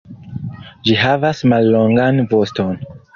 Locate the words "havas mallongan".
1.01-2.23